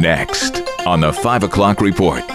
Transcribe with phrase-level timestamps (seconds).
[0.00, 2.26] Next on the 5 o'clock report.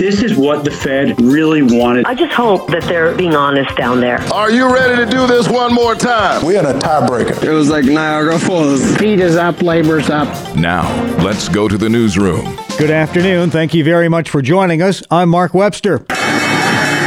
[0.00, 2.04] This is what the Fed really wanted.
[2.04, 4.18] I just hope that they're being honest down there.
[4.32, 6.44] Are you ready to do this one more time?
[6.44, 7.44] We had a tiebreaker.
[7.44, 8.82] It was like Niagara Falls.
[8.94, 10.26] Speed is up, labor's up.
[10.56, 10.90] Now,
[11.22, 12.58] let's go to the newsroom.
[12.76, 13.50] Good afternoon.
[13.50, 15.04] Thank you very much for joining us.
[15.12, 16.04] I'm Mark Webster.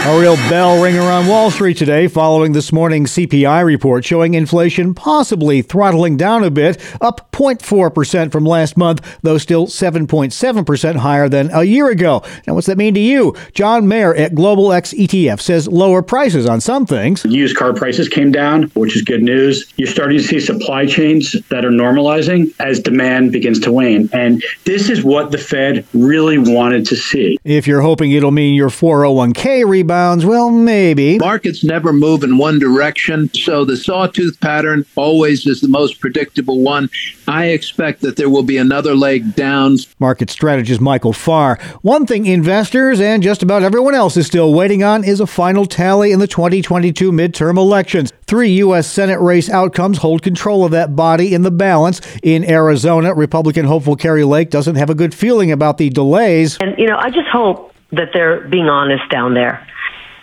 [0.05, 4.95] A real bell ringer on Wall Street today following this morning's CPI report showing inflation
[4.95, 11.51] possibly throttling down a bit, up 0.4% from last month, though still 7.7% higher than
[11.51, 12.23] a year ago.
[12.47, 13.35] Now, what's that mean to you?
[13.53, 17.23] John Mayer at Global X ETF says lower prices on some things.
[17.25, 19.71] Used car prices came down, which is good news.
[19.77, 24.09] You're starting to see supply chains that are normalizing as demand begins to wane.
[24.11, 27.37] And this is what the Fed really wanted to see.
[27.43, 31.17] If you're hoping it'll mean your 401k rebounds, well, maybe.
[31.17, 36.61] Markets never move in one direction, so the sawtooth pattern always is the most predictable
[36.61, 36.89] one.
[37.27, 39.77] I expect that there will be another leg down.
[39.97, 41.57] Market strategist Michael Farr.
[41.81, 45.65] One thing investors and just about everyone else is still waiting on is a final
[45.65, 48.13] tally in the 2022 midterm elections.
[48.27, 48.85] Three U.S.
[48.85, 51.99] Senate race outcomes hold control of that body in the balance.
[52.21, 56.57] In Arizona, Republican hopeful Kari Lake doesn't have a good feeling about the delays.
[56.59, 59.65] And, you know, I just hope that they're being honest down there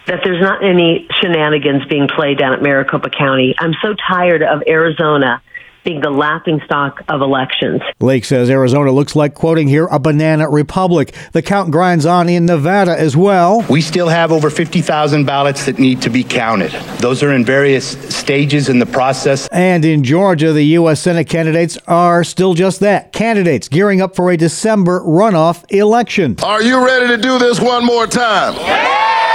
[0.07, 3.55] that there's not any shenanigans being played down at Maricopa County.
[3.59, 5.43] I'm so tired of Arizona
[5.87, 7.81] being the laughing stock of elections.
[8.01, 11.15] Lake says Arizona looks like, quoting here, a banana republic.
[11.31, 13.65] The count grinds on in Nevada as well.
[13.71, 16.73] We still have over 50,000 ballots that need to be counted.
[16.99, 19.47] Those are in various stages in the process.
[19.53, 21.01] And in Georgia, the U.S.
[21.01, 26.35] Senate candidates are still just that candidates gearing up for a December runoff election.
[26.43, 28.55] Are you ready to do this one more time?
[28.55, 29.26] Yeah!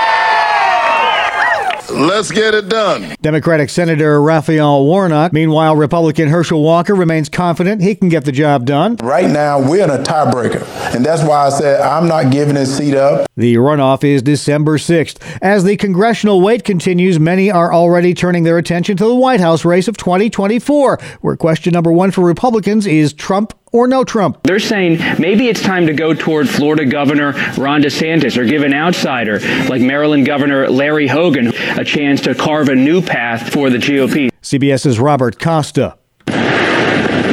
[1.93, 3.15] Let's get it done.
[3.21, 5.33] Democratic Senator Raphael Warnock.
[5.33, 8.95] Meanwhile, Republican Herschel Walker remains confident he can get the job done.
[8.97, 12.75] Right now, we're in a tiebreaker, and that's why I said I'm not giving his
[12.75, 13.27] seat up.
[13.35, 15.17] The runoff is December 6th.
[15.41, 19.65] As the congressional wait continues, many are already turning their attention to the White House
[19.65, 24.43] race of 2024, where question number one for Republicans is Trump or no Trump.
[24.43, 28.73] They're saying maybe it's time to go toward Florida Governor Ron DeSantis or give an
[28.73, 33.77] outsider like Maryland Governor Larry Hogan a chance to carve a new path for the
[33.77, 34.29] GOP.
[34.41, 35.97] CBS's Robert Costa.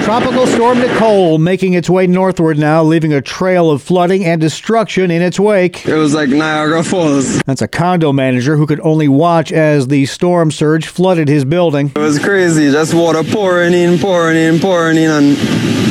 [0.09, 5.11] Tropical storm Nicole making its way northward now, leaving a trail of flooding and destruction
[5.11, 5.87] in its wake.
[5.87, 7.43] It was like Niagara Falls.
[7.43, 11.93] That's a condo manager who could only watch as the storm surge flooded his building.
[11.95, 15.37] It was crazy, just water pouring in, pouring in, pouring in, and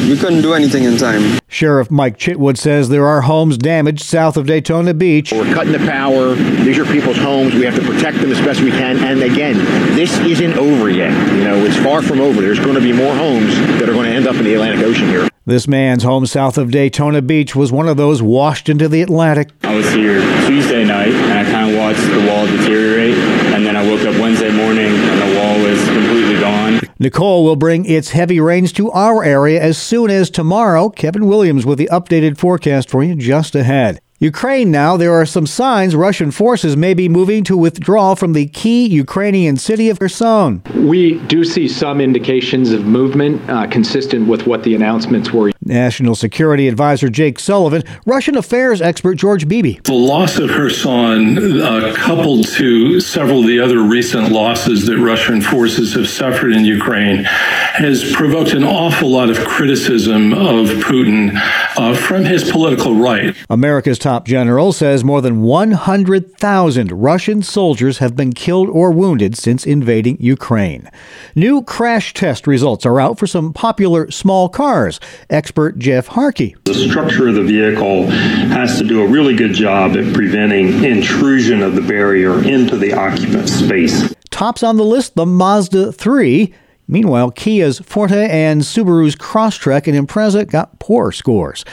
[0.09, 1.37] we couldn't do anything in time.
[1.47, 5.31] Sheriff Mike Chitwood says there are homes damaged south of Daytona Beach.
[5.31, 6.33] We're cutting the power.
[6.33, 7.53] These are people's homes.
[7.53, 8.97] We have to protect them as best we can.
[8.97, 9.57] And again,
[9.95, 11.11] this isn't over yet.
[11.35, 12.41] You know, it's far from over.
[12.41, 14.85] There's going to be more homes that are going to end up in the Atlantic
[14.85, 15.27] Ocean here.
[15.45, 19.49] This man's home south of Daytona Beach was one of those washed into the Atlantic.
[19.63, 23.15] I was here Tuesday night and I kind of watched the wall deteriorate.
[23.53, 26.81] And then I woke up Wednesday morning and the wall was completely gone.
[26.99, 30.89] Nicole will bring its heavy rains to our area as soon as tomorrow.
[30.89, 33.99] Kevin Williams with the updated forecast for you just ahead.
[34.19, 38.47] Ukraine now, there are some signs Russian forces may be moving to withdraw from the
[38.47, 40.63] key Ukrainian city of Kherson.
[40.73, 45.51] We do see some indications of movement uh, consistent with what the announcements were.
[45.61, 49.77] National Security Advisor Jake Sullivan, Russian affairs expert George Beebe.
[49.83, 55.41] The loss of Kherson, uh, coupled to several of the other recent losses that Russian
[55.41, 57.27] forces have suffered in Ukraine,
[57.77, 61.31] has provoked an awful lot of criticism of Putin
[61.77, 63.35] uh, from his political right.
[63.51, 69.65] America's top general says more than 100,000 Russian soldiers have been killed or wounded since
[69.65, 70.89] invading Ukraine.
[71.35, 74.99] New crash test results are out for some popular small cars.
[75.29, 76.55] Expert Jeff Harkey.
[76.63, 81.61] The structure of the vehicle has to do a really good job at preventing intrusion
[81.61, 84.15] of the barrier into the occupant space.
[84.31, 86.53] Tops on the list the Mazda 3.
[86.87, 91.65] Meanwhile, Kia's Forte and Subaru's Crosstrek and Impreza got poor scores.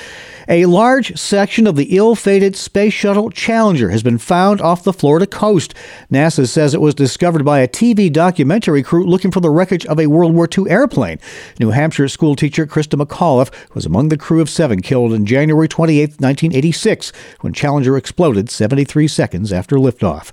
[0.49, 4.93] A large section of the ill fated Space Shuttle Challenger has been found off the
[4.93, 5.73] Florida coast.
[6.13, 9.99] NASA says it was discovered by a TV documentary crew looking for the wreckage of
[9.99, 11.19] a World War II airplane.
[11.59, 16.21] New Hampshire schoolteacher Christa McAuliffe was among the crew of seven killed on January 28,
[16.21, 20.33] 1986, when Challenger exploded 73 seconds after liftoff.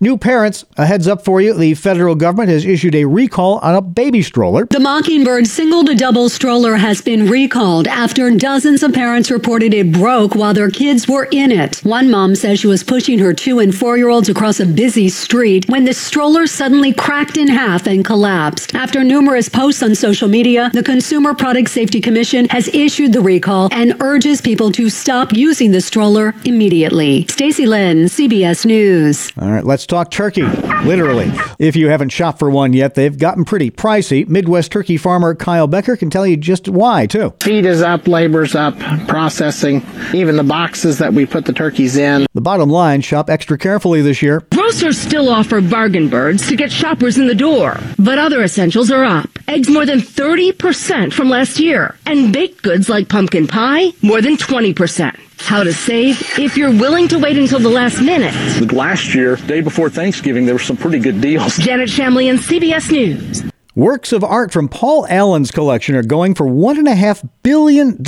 [0.00, 3.76] New parents, a heads up for you the federal government has issued a recall on
[3.76, 4.66] a baby stroller.
[4.66, 9.92] The Mockingbird single to double stroller has been recalled after dozens of parents reported it
[9.92, 11.78] broke while their kids were in it.
[11.84, 15.08] One mom says she was pushing her two and four year olds across a busy
[15.08, 18.74] street when the stroller suddenly cracked in half and collapsed.
[18.74, 23.68] After numerous posts on social media, the Consumer Product Safety Commission has issued the recall
[23.70, 27.26] and urges people to stop using the stroller immediately.
[27.28, 29.30] Stacy Lynn, CBS News.
[29.38, 30.42] All right, let's talk turkey.
[30.84, 31.30] Literally.
[31.58, 34.26] If you haven't shopped for one yet, they've gotten pretty pricey.
[34.28, 37.32] Midwest turkey farmer Kyle Becker can tell you just why, too.
[37.40, 42.26] Feed is up, labor's up, processing, even the boxes that we put the turkeys in.
[42.34, 44.40] The bottom line shop extra carefully this year.
[44.52, 49.04] Grocers still offer bargain birds to get shoppers in the door, but other essentials are
[49.04, 49.28] up.
[49.46, 54.36] Eggs more than 30% from last year, and baked goods like pumpkin pie more than
[54.36, 55.14] 20%.
[55.46, 58.32] How to save if you're willing to wait until the last minute.
[58.72, 61.58] Last year, day before Thanksgiving, there were some pretty good deals.
[61.58, 63.53] Janet Shamlian and CBS News.
[63.76, 68.04] Works of art from Paul Allen's collection are going for $1.5 billion.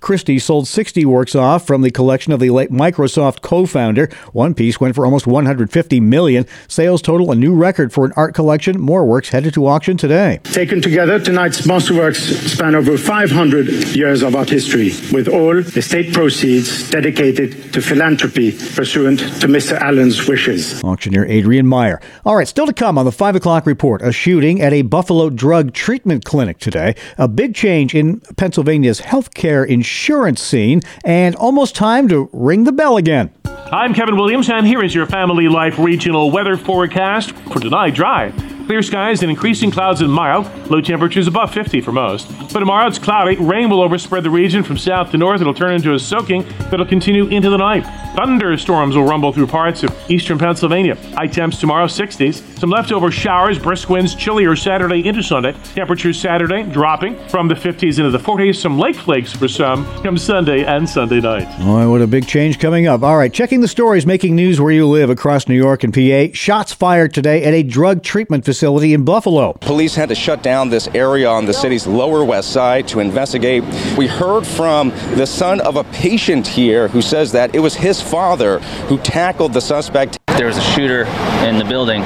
[0.00, 4.10] Christie sold 60 works off from the collection of the late Microsoft co-founder.
[4.34, 6.44] One piece went for almost 150 million.
[6.68, 8.78] Sales total a new record for an art collection.
[8.78, 10.40] More works headed to auction today.
[10.42, 16.90] Taken together, tonight's masterworks span over 500 years of art history, with all estate proceeds
[16.90, 19.78] dedicated to philanthropy pursuant to Mr.
[19.80, 20.84] Allen's wishes.
[20.84, 22.02] Auctioneer Adrien Meyer.
[22.26, 24.02] All right, still to come on the 5 o'clock report.
[24.02, 29.66] A shooting at a Buffalo Drug Treatment Clinic today, a big change in Pennsylvania's healthcare
[29.66, 33.32] insurance scene, and almost time to ring the bell again.
[33.72, 37.94] I'm Kevin Williams, and here is your Family Life regional weather forecast for tonight.
[37.94, 38.32] Dry.
[38.70, 40.46] Clear skies and increasing clouds mild.
[40.70, 42.28] Low temperatures above 50 for most.
[42.52, 43.34] But tomorrow it's cloudy.
[43.34, 45.40] Rain will overspread the region from south to north.
[45.40, 47.82] It'll turn into a soaking that'll continue into the night.
[48.14, 50.94] Thunderstorms will rumble through parts of eastern Pennsylvania.
[51.14, 52.60] High temps tomorrow, 60s.
[52.60, 55.52] Some leftover showers, brisk winds, chillier Saturday into Sunday.
[55.74, 58.54] Temperatures Saturday dropping from the 50s into the 40s.
[58.54, 61.48] Some lake flakes for some come Sunday and Sunday night.
[61.58, 63.02] Boy, what a big change coming up.
[63.02, 66.32] All right, checking the stories making news where you live across New York and PA.
[66.34, 69.54] Shots fired today at a drug treatment facility in Buffalo.
[69.54, 73.64] Police had to shut down this area on the city's lower west side to investigate.
[73.96, 78.02] We heard from the son of a patient here who says that it was his
[78.02, 78.58] father
[78.88, 80.18] who tackled the suspect.
[80.36, 81.04] There was a shooter
[81.44, 82.02] in the building.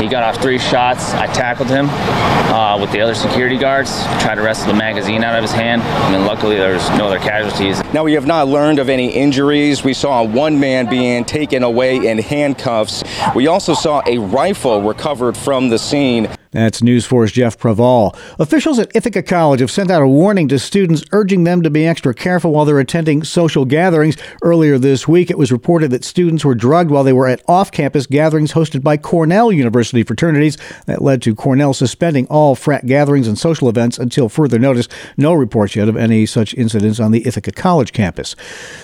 [0.00, 1.12] He got off three shots.
[1.14, 5.36] I tackled him uh, with the other security guards, tried to wrestle the magazine out
[5.36, 5.82] of his hand.
[5.82, 7.82] I mean, luckily there was no other casualties.
[7.92, 9.84] Now, we have not learned of any injuries.
[9.84, 13.04] We saw one man being taken away in handcuffs.
[13.34, 16.28] We also saw a rifle recovered from the scene.
[16.56, 18.16] That's News 4's Jeff Praval.
[18.38, 21.86] Officials at Ithaca College have sent out a warning to students urging them to be
[21.86, 24.16] extra careful while they're attending social gatherings.
[24.40, 27.70] Earlier this week, it was reported that students were drugged while they were at off
[27.70, 30.56] campus gatherings hosted by Cornell University fraternities.
[30.86, 34.88] That led to Cornell suspending all frat gatherings and social events until further notice.
[35.18, 38.34] No reports yet of any such incidents on the Ithaca College campus.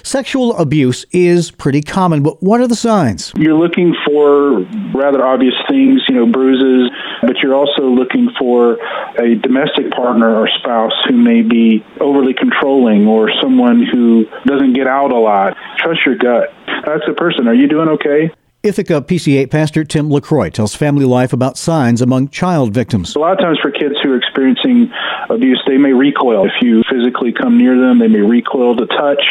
[0.03, 3.33] Sexual abuse is pretty common, but what are the signs?
[3.35, 4.61] You're looking for
[4.95, 6.91] rather obvious things, you know, bruises,
[7.23, 8.79] but you're also looking for
[9.19, 14.87] a domestic partner or spouse who may be overly controlling or someone who doesn't get
[14.87, 15.57] out a lot.
[15.79, 16.53] Trust your gut.
[16.85, 17.49] That's the person.
[17.49, 18.31] Are you doing okay?
[18.63, 23.17] Ithaca PCA Pastor Tim LaCroix tells Family Life about signs among child victims.
[23.17, 24.89] A lot of times for kids who are experiencing
[25.29, 26.47] abuse, they may recoil.
[26.47, 29.25] If you physically come near them, they may recoil to touch.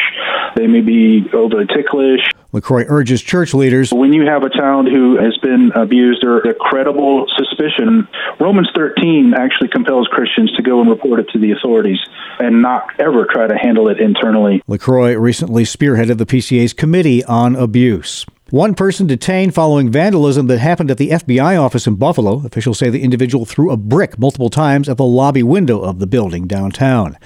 [0.57, 2.19] They may be overly ticklish.
[2.51, 6.54] LaCroix urges church leaders When you have a child who has been abused or a
[6.54, 12.00] credible suspicion, Romans 13 actually compels Christians to go and report it to the authorities
[12.39, 14.62] and not ever try to handle it internally.
[14.68, 18.26] LaCroix recently spearheaded the PCA's Committee on Abuse.
[18.52, 22.46] One person detained following vandalism that happened at the FBI office in Buffalo.
[22.46, 26.06] Officials say the individual threw a brick multiple times at the lobby window of the
[26.06, 27.18] building downtown.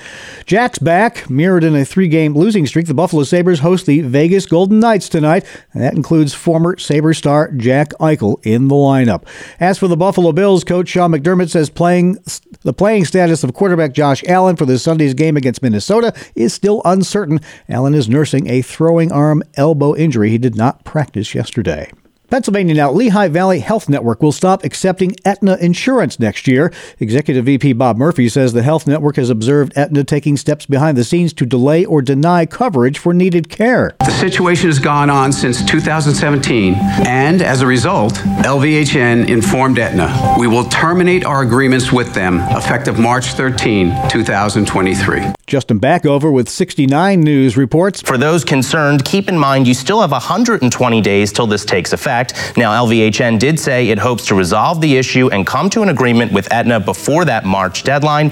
[0.46, 1.28] Jack's back.
[1.28, 5.10] Mirrored in a three game losing streak, the Buffalo Sabres host the Vegas Golden Knights
[5.10, 5.44] tonight.
[5.74, 9.26] And that includes former Sabre star Jack Eichel in the lineup.
[9.60, 12.20] As for the Buffalo Bills, coach Sean McDermott says playing
[12.62, 16.84] the playing status of quarterback Josh Allen for this Sunday's game against Minnesota is still
[16.86, 17.40] uncertain.
[17.68, 20.30] Allen is nursing a throwing arm elbow injury.
[20.30, 21.92] He did not practice yesterday.
[22.30, 26.74] Pennsylvania now, Lehigh Valley Health Network will stop accepting Aetna insurance next year.
[27.00, 31.04] Executive VP Bob Murphy says the health network has observed Aetna taking steps behind the
[31.04, 33.96] scenes to delay or deny coverage for needed care.
[34.00, 36.74] The situation has gone on since 2017,
[37.06, 43.00] and as a result, LVHN informed Aetna we will terminate our agreements with them effective
[43.00, 45.22] March 13, 2023.
[45.48, 48.02] Justin Backover with 69 News reports.
[48.02, 52.34] For those concerned, keep in mind you still have 120 days till this takes effect.
[52.58, 56.32] Now, LVHN did say it hopes to resolve the issue and come to an agreement
[56.32, 58.32] with Aetna before that March deadline.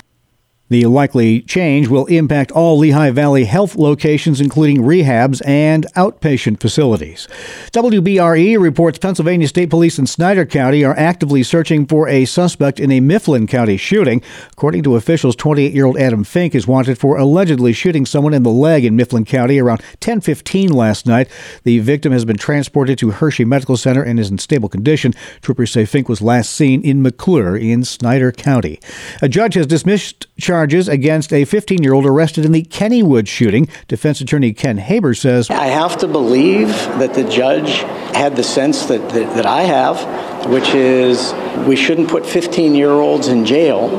[0.73, 7.27] The likely change will impact all Lehigh Valley health locations, including rehabs and outpatient facilities.
[7.73, 12.91] WBRE reports Pennsylvania State Police in Snyder County are actively searching for a suspect in
[12.91, 14.23] a Mifflin County shooting.
[14.53, 18.41] According to officials, 28 year old Adam Fink is wanted for allegedly shooting someone in
[18.41, 21.29] the leg in Mifflin County around 10:15 last night.
[21.65, 25.13] The victim has been transported to Hershey Medical Center and is in stable condition.
[25.43, 28.79] Troopers say Fink was last seen in McClure in Snyder County.
[29.21, 33.67] A judge has dismissed charges against a 15 year old arrested in the Kennywood shooting.
[33.87, 37.79] Defense attorney Ken Haber says I have to believe that the judge
[38.15, 41.33] had the sense that, that, that I have, which is
[41.67, 43.89] we shouldn't put 15 year olds in jail,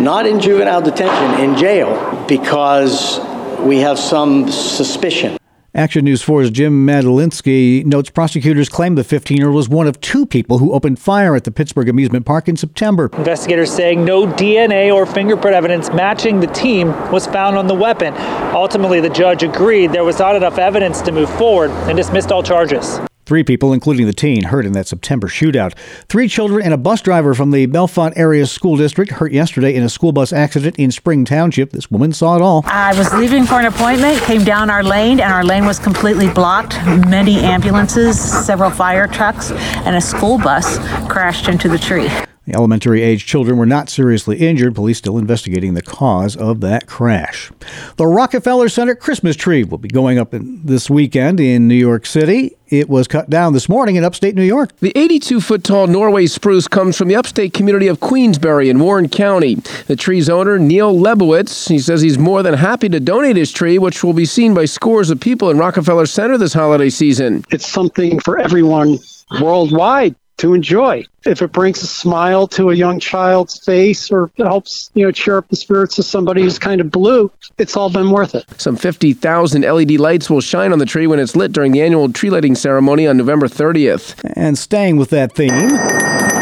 [0.00, 3.20] not in juvenile detention, in jail, because
[3.60, 5.38] we have some suspicion.
[5.76, 10.00] Action News 4's Jim Madalinsky notes prosecutors claim the 15 year old was one of
[10.00, 13.10] two people who opened fire at the Pittsburgh amusement park in September.
[13.14, 18.14] Investigators saying no DNA or fingerprint evidence matching the team was found on the weapon.
[18.54, 22.44] Ultimately, the judge agreed there was not enough evidence to move forward and dismissed all
[22.44, 23.00] charges.
[23.26, 25.76] Three people, including the teen, hurt in that September shootout.
[26.08, 29.82] Three children and a bus driver from the Bellefonte Area School District hurt yesterday in
[29.82, 31.70] a school bus accident in Spring Township.
[31.70, 32.64] This woman saw it all.
[32.66, 36.28] I was leaving for an appointment, came down our lane, and our lane was completely
[36.28, 36.74] blocked.
[37.08, 40.78] Many ambulances, several fire trucks, and a school bus
[41.08, 42.10] crashed into the tree.
[42.46, 44.74] The elementary age children were not seriously injured.
[44.74, 47.50] Police still investigating the cause of that crash.
[47.96, 52.04] The Rockefeller Center Christmas tree will be going up in, this weekend in New York
[52.04, 52.54] City.
[52.68, 54.76] It was cut down this morning in upstate New York.
[54.80, 59.08] The 82 foot tall Norway spruce comes from the upstate community of Queensbury in Warren
[59.08, 59.54] County.
[59.86, 63.78] The tree's owner, Neil Lebowitz, he says he's more than happy to donate his tree,
[63.78, 67.44] which will be seen by scores of people in Rockefeller Center this holiday season.
[67.50, 68.98] It's something for everyone
[69.40, 71.04] worldwide to enjoy.
[71.24, 75.38] If it brings a smile to a young child's face or helps, you know, cheer
[75.38, 78.44] up the spirits of somebody who's kind of blue, it's all been worth it.
[78.58, 82.12] Some 50,000 LED lights will shine on the tree when it's lit during the annual
[82.12, 84.20] tree lighting ceremony on November 30th.
[84.36, 85.70] And staying with that theme,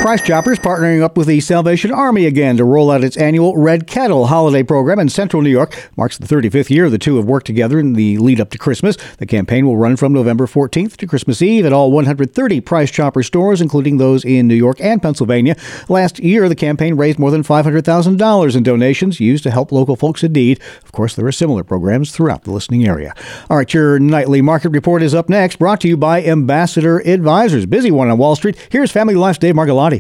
[0.02, 3.86] Price Choppers partnering up with the Salvation Army again to roll out its annual Red
[3.86, 5.90] Kettle holiday program in central New York.
[5.96, 8.96] Marks the 35th year the two have worked together in the lead up to Christmas.
[9.18, 13.22] The campaign will run from November 14th to Christmas Eve at all 130 Price Chopper
[13.22, 15.54] stores, including those in New York and Pennsylvania.
[15.88, 20.24] Last year, the campaign raised more than $500,000 in donations used to help local folks
[20.24, 20.60] in need.
[20.84, 23.14] Of course, there are similar programs throughout the listening area.
[23.48, 27.66] All right, your nightly market report is up next, brought to you by Ambassador Advisors.
[27.66, 28.56] Busy one on Wall Street.
[28.68, 29.91] Here's Family Life's Dave Margolotti.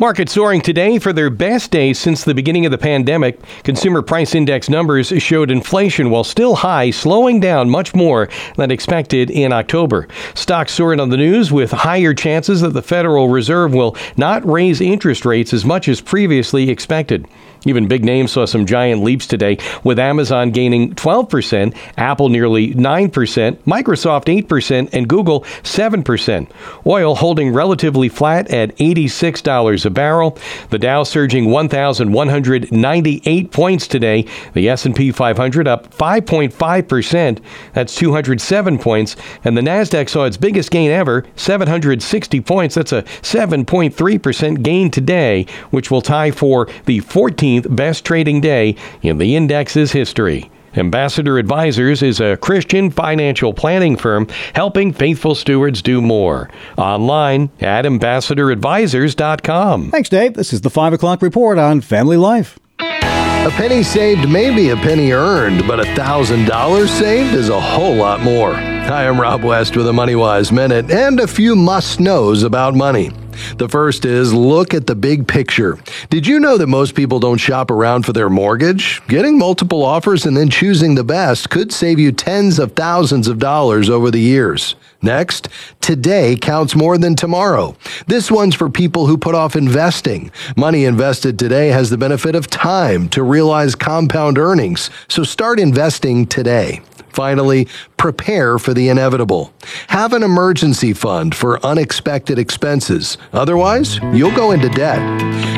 [0.00, 3.40] Markets soaring today for their best day since the beginning of the pandemic.
[3.64, 9.28] Consumer price index numbers showed inflation, while still high, slowing down much more than expected
[9.28, 10.06] in October.
[10.34, 14.80] Stocks soared on the news with higher chances that the Federal Reserve will not raise
[14.80, 17.26] interest rates as much as previously expected.
[17.66, 23.56] Even big names saw some giant leaps today, with Amazon gaining 12%, Apple nearly 9%,
[23.58, 26.50] Microsoft 8%, and Google 7%.
[26.86, 30.38] Oil holding relatively flat at $86 a barrel.
[30.70, 34.24] The Dow surging 1,198 points today.
[34.54, 37.40] The S&P 500 up 5.5%.
[37.74, 39.16] That's 207 points.
[39.44, 42.74] And the Nasdaq saw its biggest gain ever, 760 points.
[42.74, 47.00] That's a 7.3% gain today, which will tie for the
[47.48, 50.50] 14th best trading day in the index's history.
[50.76, 56.50] Ambassador Advisors is a Christian financial planning firm helping faithful stewards do more.
[56.76, 59.90] Online at ambassadoradvisors.com.
[59.90, 60.34] Thanks, Dave.
[60.34, 62.58] This is the 5 o'clock report on Family Life.
[62.80, 67.94] A penny saved may be a penny earned, but a $1,000 saved is a whole
[67.94, 68.54] lot more.
[68.54, 72.74] Hi, I'm Rob West with a Money Wise Minute and a few must knows about
[72.74, 73.10] money.
[73.56, 75.78] The first is look at the big picture.
[76.10, 79.00] Did you know that most people don't shop around for their mortgage?
[79.08, 83.38] Getting multiple offers and then choosing the best could save you tens of thousands of
[83.38, 84.74] dollars over the years.
[85.00, 85.48] Next,
[85.80, 87.76] today counts more than tomorrow.
[88.08, 90.32] This one's for people who put off investing.
[90.56, 96.26] Money invested today has the benefit of time to realize compound earnings, so start investing
[96.26, 96.80] today.
[97.12, 99.52] Finally, prepare for the inevitable.
[99.88, 103.18] Have an emergency fund for unexpected expenses.
[103.32, 104.98] Otherwise, you'll go into debt.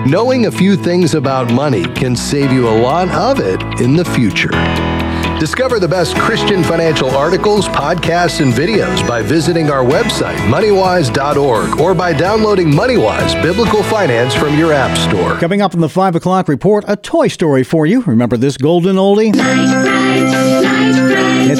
[0.06, 4.04] Knowing a few things about money can save you a lot of it in the
[4.04, 4.50] future.
[5.40, 11.94] Discover the best Christian financial articles, podcasts, and videos by visiting our website, moneywise.org, or
[11.94, 15.38] by downloading MoneyWise Biblical Finance from your App Store.
[15.38, 18.02] Coming up in the 5 o'clock report, a toy story for you.
[18.02, 19.32] Remember this golden oldie?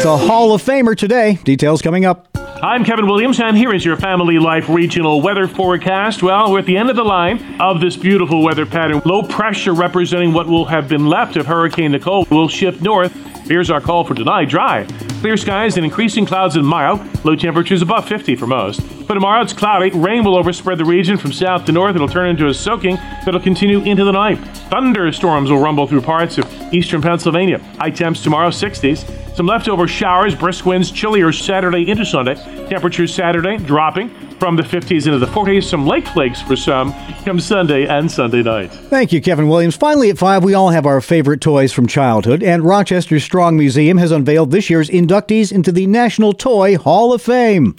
[0.01, 1.35] It's a Hall of Famer today.
[1.45, 2.27] Details coming up.
[2.35, 6.23] I'm Kevin Williams, and here is your Family Life regional weather forecast.
[6.23, 9.03] Well, we're at the end of the line of this beautiful weather pattern.
[9.05, 13.13] Low pressure representing what will have been left of Hurricane Nicole will shift north.
[13.47, 14.87] Here's our call for tonight dry.
[15.21, 16.99] Clear skies and increasing clouds mild.
[17.27, 18.81] Low temperatures above 50 for most.
[19.07, 19.91] But tomorrow it's cloudy.
[19.91, 21.95] Rain will overspread the region from south to north.
[21.95, 24.39] It'll turn into a soaking that'll continue into the night.
[24.71, 27.59] Thunderstorms will rumble through parts of eastern Pennsylvania.
[27.79, 29.37] High temps tomorrow, 60s.
[29.37, 32.37] Some leftover showers, brisk winds, chillier Saturday into Sunday.
[32.71, 34.09] Temperatures Saturday dropping
[34.41, 35.65] from the 50s into the 40s.
[35.65, 36.93] Some lake flakes for some
[37.25, 38.73] come Sunday and Sunday night.
[38.73, 39.77] Thank you, Kevin Williams.
[39.77, 43.99] Finally, at 5, we all have our favorite toys from childhood, and Rochester's Strong Museum
[43.99, 47.77] has unveiled this year's inductees into the National Toy Hall of Fame.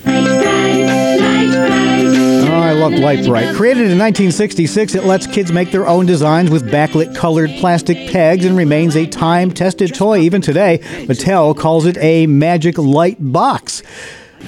[2.53, 3.55] Oh, I love Lite-Brite.
[3.55, 8.45] Created in 1966, it lets kids make their own designs with backlit colored plastic pegs
[8.45, 10.77] and remains a time tested toy even today.
[11.07, 13.81] Mattel calls it a magic light box.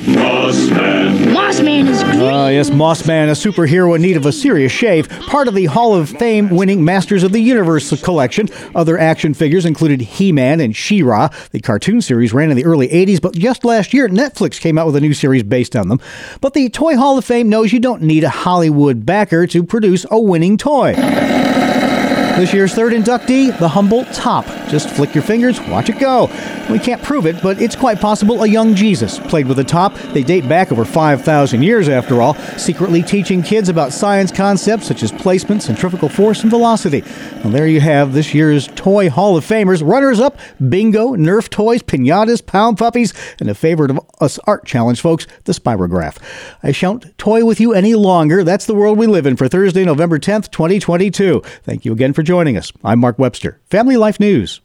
[0.08, 1.04] Moss Man.
[1.34, 2.20] Mossman is great.
[2.22, 5.08] Ah, yes, Moss Man, a superhero in need of a serious shave.
[5.28, 8.50] Part of the Hall of Fame winning Masters of the Universe collection.
[8.76, 11.30] Other action figures included He Man and She Ra.
[11.52, 14.88] The cartoon series ran in the early 80s, but just last year, Netflix came out
[14.88, 16.00] with a new series based on them.
[16.42, 20.06] But the Toy Hall of Fame knows you don't need a Hollywood backer to produce
[20.10, 20.94] a winning toy.
[20.94, 24.46] This year's third inductee, the Humboldt Top.
[24.70, 26.28] Just flick your fingers, watch it go.
[26.70, 29.94] We can't prove it, but it's quite possible a young Jesus played with a top.
[30.14, 35.04] They date back over 5,000 years, after all, secretly teaching kids about science concepts such
[35.04, 37.04] as placement, centrifugal force, and velocity.
[37.44, 39.88] Well, there you have this year's Toy Hall of Famers.
[39.88, 40.40] Runners up
[40.70, 45.54] Bingo, Nerf toys, pinatas, pound puppies, and a favorite of us art challenge, folks, the
[45.54, 46.18] Spirograph.
[46.64, 48.44] I shan't toy with you any longer.
[48.44, 51.42] That's the world we live in for Thursday, November 10th, 2022.
[51.64, 52.72] Thank you again for joining us.
[52.84, 54.62] I'm Mark Webster, Family Life News.